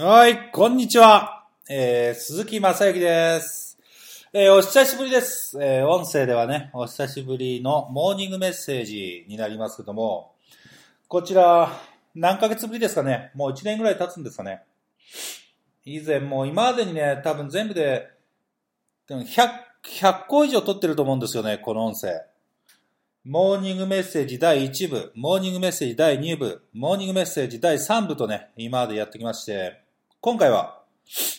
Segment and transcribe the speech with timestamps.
[0.00, 1.44] はい、こんにちは。
[1.68, 3.78] えー、鈴木正幸です。
[4.32, 5.58] えー、お久しぶりです。
[5.62, 10.32] えー、音声ではね、お久しぶりのモーニングメッセージになりますけども、
[11.08, 11.78] こちら、
[12.14, 14.62] 何ヶ月ぶりですかねもう1年ぐらい経つんですかね
[15.84, 18.08] 以前もう今までにね、多分全部で、
[19.06, 19.50] でも100、
[20.00, 22.22] 100個以上撮ってると思うんですよね、この音声。
[23.26, 29.81] モーニングメッセージ第1部、モーニングメッセージ第2部、モーニングメッセージ第3部とね、今までやってきまして、
[30.24, 30.84] 今回は、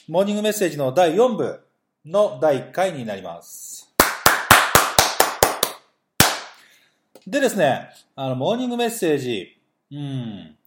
[0.10, 1.66] モーニングメッセージの第4部
[2.06, 3.90] の第1回になります。
[7.26, 9.58] でですね、あの、モーニングメッセージ、
[9.90, 10.58] うん、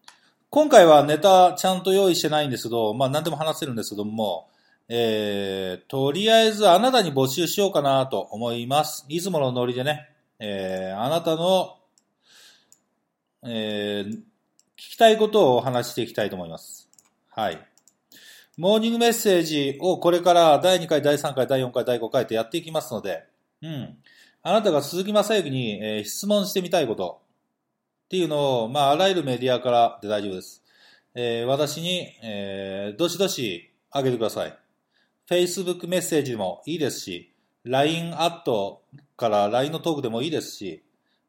[0.48, 4.48] 今回はネタちゃんと用意してないんですけど、まあ何でも話せるんですけども、
[4.89, 9.05] えー、とりあえずあなたに募集しようかなと思います。
[9.11, 11.77] いつものノリでね、えー、あなたの、
[13.42, 14.22] えー、聞
[14.77, 16.89] きたいことをお話していきたいと思います。
[17.28, 17.76] はい。
[18.57, 23.25] モーニングメッセージをこれから第2回、第3回、第4回、第5回とやっていきますので、
[23.61, 23.99] うん。
[24.43, 27.21] あなたが鈴木正幸に、えー質問してみたいこと
[28.07, 30.62] っていうのを、まあ、あらゆるメディアからで大丈夫です。
[31.15, 34.59] えー私に、えーどしどしあげてください。
[35.29, 37.34] Facebook メッセージでもいいですし、
[37.65, 38.84] LINE アット
[39.19, 40.83] から LINE のトークでもいいですし、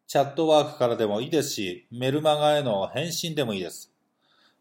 [0.07, 3.91] チャットワークからでもいいですし、メルマガへの返信でもいいです。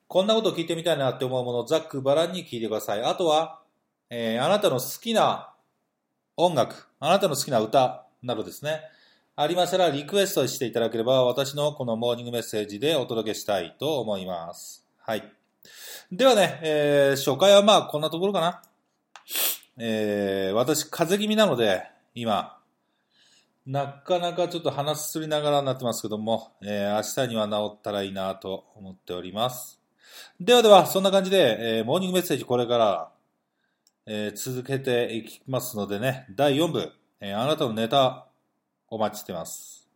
[0.08, 3.02] こんなこと聞いてみたいなって思うものをざっくばらんに聞いてください。
[3.02, 3.60] あとは、
[4.08, 5.52] えーあなたの好きな
[6.36, 8.80] 音楽、あなたの好きな歌などですね。
[9.34, 14.86] ありましたらリクエストしていただければ私のこのモーニングメッセージでお届けしたいと思います。
[14.98, 15.24] はい。
[16.12, 18.62] ではね、えー初回はまあこんなところかな。
[19.78, 21.82] えー私風邪気味なので、
[22.14, 22.58] 今、
[23.66, 29.80] なかなかちょっと鼻すすりながらになってますけども、えー明日には治ったらいいなと思っております。
[30.40, 33.10] ではでは、そんな感じで、えーモーニングメッセージこれから、
[34.06, 38.26] えー続けていきますのでね、第4部、えーあなたのネタ
[38.88, 39.88] お待ちしてます。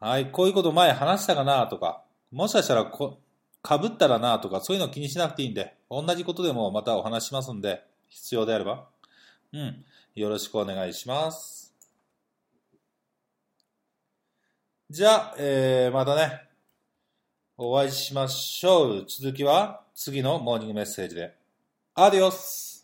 [0.00, 3.18] はい、こういうこと前話したかなとか、もしかしたらこ、
[3.66, 8.88] 被ったらなとか、そういうの気にしなくていいんで、同じことでもまたお話しますんで、必要であれば、
[9.52, 11.74] うん、よろしくお願いします。
[14.90, 16.47] じゃあ、えー、またね、
[17.60, 19.04] お会いしましょう。
[19.08, 21.34] 続きは次のモーニングメッセージで。
[21.96, 22.77] アディオス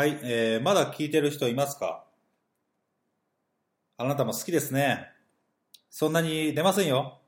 [0.00, 2.06] はい、えー、まだ聞いてる人いますか？
[3.98, 5.10] あなたも好きですね。
[5.90, 7.18] そんなに出ませんよ。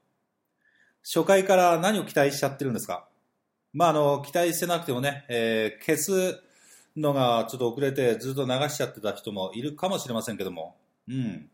[1.04, 3.06] 初回から何を期待しちゃってるんですか？
[3.74, 6.42] まあ、あの、期待してなくてもね、えー、消す
[6.96, 10.74] のがちょっと遅れてずっと流しちゃってた人もいるかもしれませんけども。
[11.06, 11.50] うん。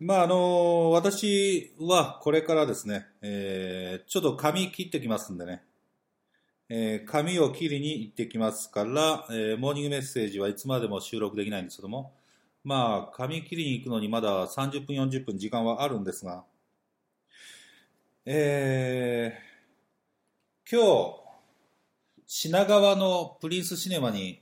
[0.00, 5.62] まあ、あの、私はこれからですね、えー、ちょっと髪切ってきますんでね。
[6.68, 12.12] えー、髪を切りに行ってきますから、えー、モーニングメッセージはいつまでも収録できないんですけども、
[12.64, 16.44] まあ、髪切りに行くのにまだ30分、40分時間はあるんですが、
[18.24, 21.22] えー、今日、
[22.26, 24.40] 品川のプリンスシネマに、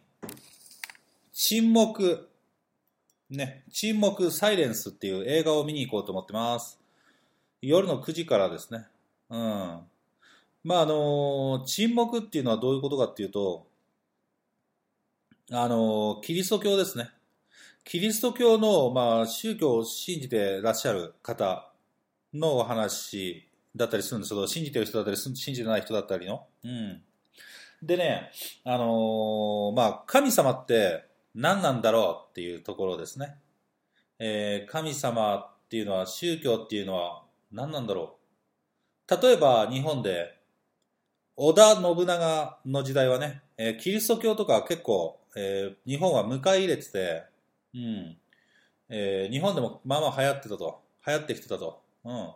[1.32, 2.28] 沈黙、
[3.31, 6.78] ね、沈黙サイレンスっていう映画を見に行こうと思ってます。
[7.62, 8.87] 夜の9時からですね。
[9.31, 9.81] うん。
[10.62, 13.67] まあ、あの、沈黙っていうのはどういうことかっていうと、
[15.53, 17.11] あの、キリスト教ですね。
[17.85, 21.73] キリスト教の、まあ、宗教を信じてらっしゃる方
[22.35, 26.47] のお話だったりするんですけど、信じてる人だったり、信じてない人だったりの。
[26.63, 27.03] うん。
[27.83, 28.31] でね、
[28.65, 33.37] あの、まあ、神様って何なんだろうっていうところですね。
[34.19, 38.19] えー、神様っていうのは、宗教っていうのは何なんだろ
[39.09, 39.23] う。
[39.23, 40.40] 例えば、日本で、
[41.43, 47.23] 織田信長の時代はね、えー、キリスト教とか結構、えー、日本は迎え入れてて、
[47.75, 48.17] うん。
[48.91, 50.83] えー、日本でもまあまあ流行ってたと。
[51.07, 51.81] 流行ってきてたと。
[52.05, 52.29] うん。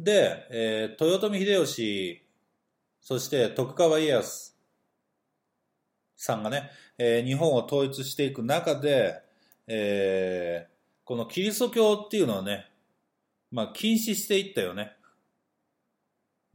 [0.00, 2.26] で、えー、豊臣秀吉、
[3.00, 4.56] そして徳川家康
[6.16, 9.22] さんがね、えー、日本を統一していく中で、
[9.68, 10.70] えー、
[11.04, 12.66] このキリスト教っていうのはね、
[13.52, 14.95] まあ禁止していったよね。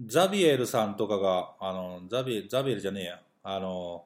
[0.06, 3.22] ザビエルさんとかが、あの、ザビエル、ザビエルじゃねえや。
[3.44, 4.06] あの、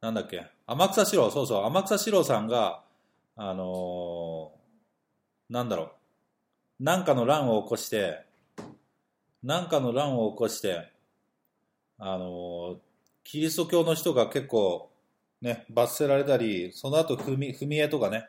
[0.00, 2.82] なんだっけ、天草四郎、そうそう、天草四郎さんが、
[3.36, 4.52] あの、
[5.48, 5.92] なんだろ
[6.80, 8.24] う、なんかの乱を起こして、
[9.42, 10.92] なんかの乱を起こして、
[11.98, 12.78] あの、
[13.24, 14.90] キリスト教の人が結構、
[15.40, 18.28] ね、罰せられたり、その後踏み、踏み絵とかね、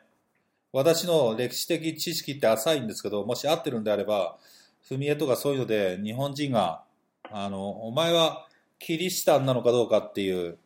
[0.72, 4.38] 私の歴史的知識って浅いんですけど、もし合ってるんであれば、
[4.88, 6.84] 踏み絵とかそういうので、日本人が、
[7.30, 8.46] あの、お前は
[8.78, 10.58] キリシタンなのかどうかっていう、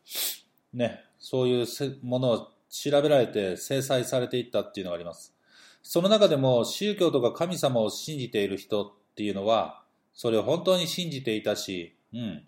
[0.72, 1.66] ね、そういう
[2.02, 5.34] ものを調べられて制裁されていったっていうのがあります。
[5.82, 9.82] その中でも宗教とか神様を信じている人っていうのは、
[10.14, 12.44] それを本当に信じていたし、うん、思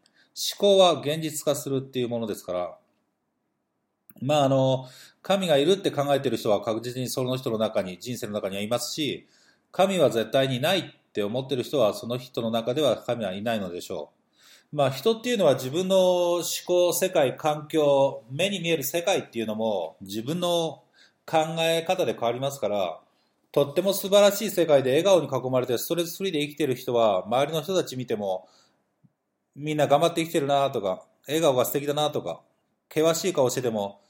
[0.59, 2.79] 考は現実化するっていうものですから、
[4.23, 4.87] まああの、
[5.23, 9.27] 神がいるって考えている人は確実にその人の中に、人生の中にはいますし、
[9.73, 14.13] 神は絶対にないって思ってる人はその人の中では神はいないのでしょ
[14.73, 14.77] う。
[14.77, 20.83] まあ人っていうのは自分の思考、世界、環境、目に見える世界っていうのも自分の
[21.25, 23.01] 考え方で変わりますから、
[23.51, 28.47] とっても素晴らしい世界で笑顔に囲まれてストレスフリーで生きてる人は周りの人たち見ても
[29.55, 32.43] みんな頑張って生きてるなとか、笑顔が素敵だなとか、
[32.93, 34.03] 険しい顔してても、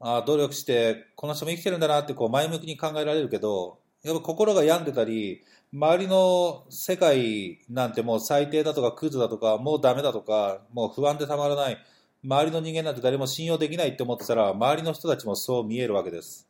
[0.00, 5.42] ああ、努力してこの人も生きてるんだなってこう前向きに考えられるけど、やっぱ心が病んでたり、
[5.72, 11.78] 周りの世界なんてもう最低だとかクズだとかもうダメだとかもう不安でたまらない
[12.24, 16.48] 周りの人間なんて誰も信用できないって思ってたら周りの人たちもそう見えるわけです。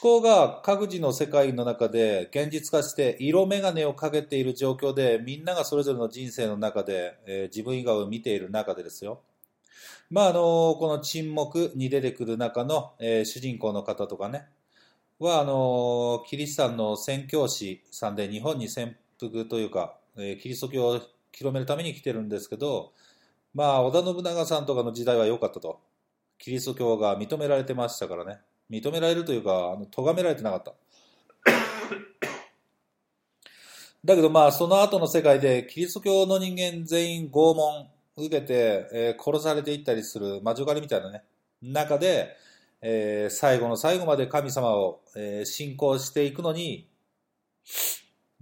[0.00, 9.22] 思考が各自の世界の中で現実化して色眼鏡をかけている状況でみんながそれぞれの人生の中で、えー、自分以外を見ている中でですよ。
[10.08, 14.46] まああのこの沈黙に出てくる中の、えー、主人公の方とかね。
[15.18, 21.00] は、あの、キリシタンの宣教師さんで日本に潜伏というか、えー、キリスト教を
[21.32, 22.92] 広めるために来てるんですけど、
[23.54, 25.80] まあ、織田信長さんとかの時代は良かったと。
[26.38, 28.40] キリスト教が認められてましたからね。
[28.70, 30.74] 認められるというか、あの、咎められてなかった。
[34.04, 41.24] だけどまあ、その後の世界で、キリスト教の人間全員拷問受けて、えー、殺されていったりする魔女狩りみたいなね、
[41.62, 42.36] 中で、
[42.88, 46.88] えー、最後の最後まで神様を、えー、信仰していくのに、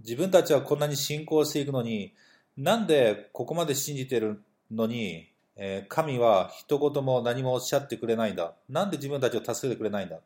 [0.01, 2.13] 自分たちはこんなに信仰していくのに、
[2.55, 8.53] なんでここまで信じてるのに、えー、神は一言も何もおっしゃってくれないんだ？
[8.69, 10.17] なんで自分たちを助けてくれないんだ？
[10.17, 10.19] っ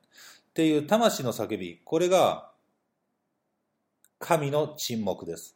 [0.54, 1.80] ていう魂の叫び。
[1.86, 2.50] これが
[4.20, 5.56] 神の沈黙です。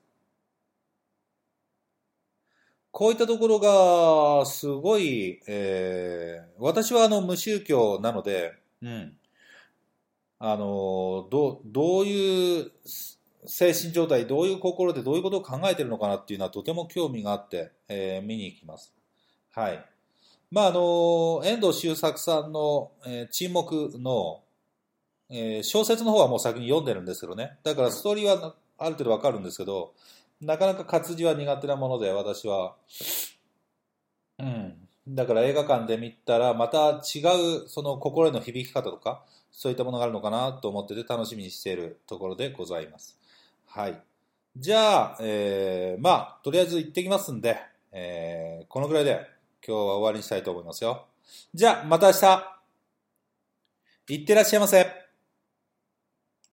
[2.94, 9.18] こういったところが、すごい、えー、私はあの無宗教なので、うん。
[10.38, 12.72] あの、どどういう
[13.48, 18.94] 精神状態、どういう心でどういうことを考えてるのかなっていうのはとても興味があって、えー、見に行きます。
[19.54, 19.84] はい。
[20.52, 24.44] まあ、あの、遠藤周作さんの、えー沈黙の、
[25.32, 27.58] えー小説の方はもう先に読んでるんですけどね。
[27.64, 29.96] だからストーリーはある程度わかるんですけど、
[30.46, 32.76] なかなか活字は苦手なもので、私は。
[34.40, 34.76] うん。
[35.08, 37.20] だから映画館で見たら、また違
[37.64, 43.18] う、その心への響き方とか、そういったものがあるのかなと思ってて楽しみにしているところでございます。
[43.68, 44.02] はい。
[44.56, 47.58] じゃあ、えー、まあ、とりあえず行ってきますんで、
[47.92, 49.28] えー、このぐらいで
[49.66, 51.06] 今日は終わりにしたいと思いますよ。
[51.54, 52.54] じゃあ、また明日。
[54.10, 55.03] いってらっしゃいませ。